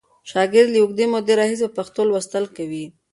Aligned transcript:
شاګرد 0.29 0.69
له 0.73 0.79
اوږدې 0.81 1.05
مودې 1.11 1.33
راهیسې 1.39 1.65
په 1.69 1.73
پښتو 1.77 2.01
لوستل 2.09 2.45
کوي. 2.55 2.85